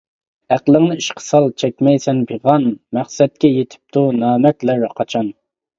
ئەقلىڭنى 0.53 0.95
ئىشقا 1.01 1.23
سال 1.25 1.45
چەكمەيسەن 1.63 2.23
پىغان، 2.33 2.67
مەقسەتكە 3.01 3.55
يىتىپتۇ 3.61 4.09
نامەردلەر 4.25 4.89
قاچان. 5.01 5.35